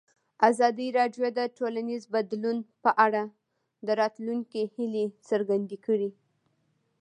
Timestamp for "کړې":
5.85-6.09